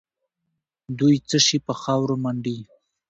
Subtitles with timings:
[0.99, 2.57] دوی څه شي په خاورو منډي؟